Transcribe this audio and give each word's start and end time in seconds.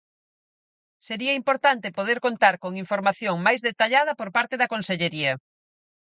Sería 1.07 1.37
importante 1.41 1.95
poder 1.97 2.19
contar 2.27 2.55
con 2.63 2.71
información 2.83 3.35
máis 3.45 3.59
detallada 3.69 4.11
por 4.19 4.29
parte 4.37 4.55
da 4.57 4.71
consellería. 4.73 5.33